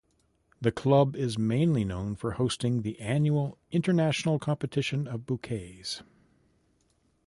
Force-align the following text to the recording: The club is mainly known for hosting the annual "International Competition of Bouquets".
The 0.59 0.71
club 0.71 1.15
is 1.15 1.37
mainly 1.37 1.85
known 1.85 2.15
for 2.15 2.31
hosting 2.31 2.81
the 2.81 2.99
annual 2.99 3.59
"International 3.71 4.39
Competition 4.39 5.07
of 5.07 5.27
Bouquets". 5.27 6.01